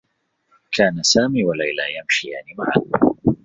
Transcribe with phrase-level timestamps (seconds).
[0.71, 3.13] كان سامي وليلى يمشيان معًا.